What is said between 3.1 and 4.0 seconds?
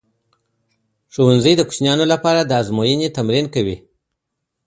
تمرین کوي.